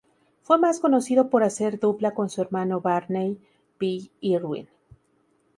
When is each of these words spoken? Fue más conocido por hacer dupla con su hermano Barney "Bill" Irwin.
Fue 0.41 0.57
más 0.57 0.79
conocido 0.79 1.29
por 1.29 1.43
hacer 1.43 1.79
dupla 1.79 2.15
con 2.15 2.27
su 2.31 2.41
hermano 2.41 2.81
Barney 2.81 3.37
"Bill" 3.79 4.09
Irwin. 4.19 4.67